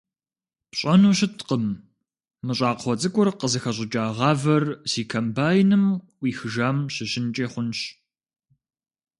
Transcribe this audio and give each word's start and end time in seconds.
Пщӏэну 0.69 1.11
щыткъым, 1.17 1.65
мы 2.45 2.53
щӏакхъуэ 2.57 2.93
цӏыкӏур 2.99 3.29
къызыхэщӏыкӏа 3.39 4.03
гъавэр 4.17 4.63
си 4.91 5.01
комбайным 5.11 5.85
ӏуихыжам 6.17 6.77
щыщынкӏи 6.93 7.45
хъунщ. 7.51 7.79